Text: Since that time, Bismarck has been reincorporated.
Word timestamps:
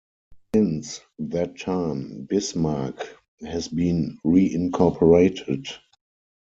Since 0.55 1.01
that 1.19 1.59
time, 1.59 2.23
Bismarck 2.27 3.07
has 3.45 3.67
been 3.67 4.17
reincorporated. 4.25 5.67